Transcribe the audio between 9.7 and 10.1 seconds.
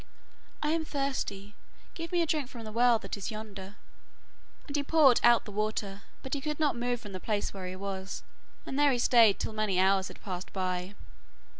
hours